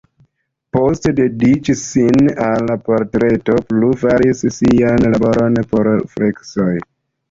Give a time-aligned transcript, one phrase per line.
[0.77, 6.73] Post dediĉi sin al portretoj plu faris sian laboron por freskoj.